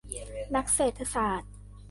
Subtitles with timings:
[0.55, 1.51] นักเศรษฐศาสตร์